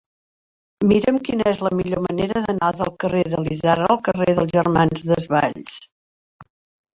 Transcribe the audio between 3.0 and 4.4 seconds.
carrer de l'Isard al carrer